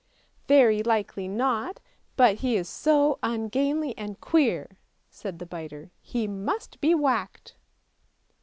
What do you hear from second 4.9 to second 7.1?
said the biter;" he must be